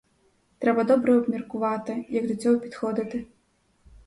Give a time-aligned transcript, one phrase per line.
[0.59, 3.25] Треба добре обміркувати, як до цього підходити.